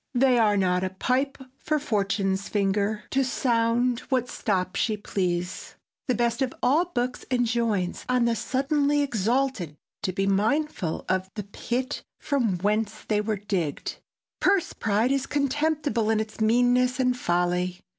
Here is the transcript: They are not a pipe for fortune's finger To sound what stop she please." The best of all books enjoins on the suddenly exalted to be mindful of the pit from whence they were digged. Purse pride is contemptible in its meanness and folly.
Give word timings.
They 0.15 0.39
are 0.39 0.57
not 0.57 0.83
a 0.83 0.89
pipe 0.89 1.37
for 1.59 1.77
fortune's 1.77 2.49
finger 2.49 3.03
To 3.11 3.23
sound 3.23 3.99
what 4.09 4.29
stop 4.29 4.75
she 4.75 4.97
please." 4.97 5.75
The 6.07 6.15
best 6.15 6.41
of 6.41 6.55
all 6.63 6.85
books 6.85 7.23
enjoins 7.29 8.03
on 8.09 8.25
the 8.25 8.35
suddenly 8.35 9.03
exalted 9.03 9.77
to 10.01 10.11
be 10.11 10.25
mindful 10.25 11.05
of 11.07 11.29
the 11.35 11.43
pit 11.43 12.03
from 12.19 12.57
whence 12.57 13.03
they 13.07 13.21
were 13.21 13.37
digged. 13.37 13.97
Purse 14.39 14.73
pride 14.73 15.11
is 15.11 15.27
contemptible 15.27 16.09
in 16.09 16.19
its 16.19 16.41
meanness 16.41 16.99
and 16.99 17.15
folly. 17.15 17.81